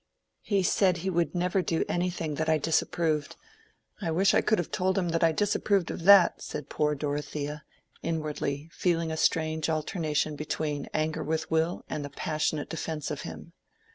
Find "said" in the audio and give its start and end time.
0.63-0.97, 6.41-6.69